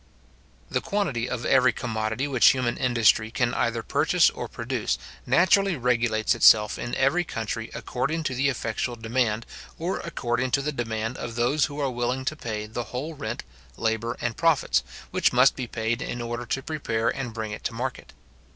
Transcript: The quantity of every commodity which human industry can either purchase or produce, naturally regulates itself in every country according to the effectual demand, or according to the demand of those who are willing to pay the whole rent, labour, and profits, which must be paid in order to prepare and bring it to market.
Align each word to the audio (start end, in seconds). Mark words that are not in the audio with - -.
The 0.71 0.81
quantity 0.81 1.29
of 1.29 1.45
every 1.45 1.71
commodity 1.71 2.27
which 2.27 2.53
human 2.53 2.75
industry 2.75 3.29
can 3.29 3.53
either 3.53 3.83
purchase 3.83 4.31
or 4.31 4.47
produce, 4.47 4.97
naturally 5.27 5.75
regulates 5.75 6.33
itself 6.33 6.79
in 6.79 6.95
every 6.95 7.23
country 7.23 7.69
according 7.75 8.23
to 8.23 8.33
the 8.33 8.49
effectual 8.49 8.95
demand, 8.95 9.45
or 9.77 9.99
according 9.99 10.49
to 10.53 10.63
the 10.63 10.71
demand 10.71 11.17
of 11.17 11.35
those 11.35 11.65
who 11.65 11.79
are 11.79 11.91
willing 11.91 12.25
to 12.25 12.35
pay 12.35 12.65
the 12.65 12.85
whole 12.85 13.13
rent, 13.13 13.43
labour, 13.77 14.17
and 14.21 14.37
profits, 14.37 14.81
which 15.11 15.31
must 15.33 15.55
be 15.55 15.67
paid 15.67 16.01
in 16.01 16.19
order 16.19 16.47
to 16.47 16.63
prepare 16.63 17.09
and 17.09 17.31
bring 17.31 17.51
it 17.51 17.63
to 17.65 17.73
market. 17.75 18.11